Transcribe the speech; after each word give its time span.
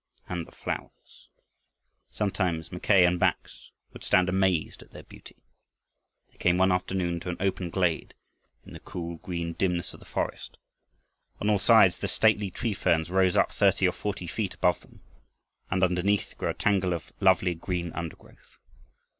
And 0.27 0.47
the 0.47 0.51
flowers! 0.51 1.29
Sometimes 2.09 2.71
Mackay 2.71 3.05
and 3.05 3.19
Bax 3.19 3.69
would 3.93 4.03
stand 4.03 4.29
amazed 4.29 4.81
at 4.81 4.89
their 4.93 5.03
beauty. 5.03 5.35
They 6.31 6.37
came 6.39 6.57
one 6.57 6.71
afternoon 6.71 7.19
to 7.19 7.29
an 7.29 7.37
open 7.39 7.69
glade 7.69 8.15
in 8.65 8.73
the 8.73 8.79
cool 8.79 9.17
green 9.17 9.53
dimness 9.53 9.93
of 9.93 9.99
the 9.99 10.07
forest. 10.07 10.57
On 11.39 11.51
all 11.51 11.59
sides 11.59 11.99
the 11.99 12.07
stately 12.07 12.49
tree 12.49 12.73
ferns 12.73 13.11
rose 13.11 13.37
up 13.37 13.51
thirty 13.51 13.87
or 13.87 13.91
forty 13.93 14.25
feet 14.25 14.55
above 14.55 14.79
them, 14.79 15.01
and 15.69 15.83
underneath 15.83 16.33
grew 16.35 16.49
a 16.49 16.55
tangle 16.55 16.93
of 16.93 17.13
lovely 17.21 17.53
green 17.53 17.93
undergrowth. 17.93 18.57